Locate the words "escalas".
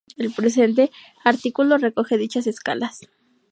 2.47-3.01